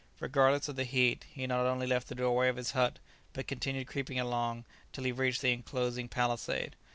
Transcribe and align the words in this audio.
Regardless 0.19 0.67
of 0.67 0.77
the 0.77 0.83
heat 0.83 1.27
he 1.31 1.45
not 1.45 1.67
only 1.67 1.85
left 1.85 2.07
the 2.07 2.15
doorway 2.15 2.49
of 2.49 2.55
his 2.55 2.71
hut, 2.71 2.97
but 3.33 3.45
continued 3.45 3.85
creeping 3.85 4.19
along 4.19 4.65
till 4.91 5.03
he 5.03 5.11
reached 5.11 5.43
the 5.43 5.53
enclosing 5.53 6.07
palisade. 6.09 6.75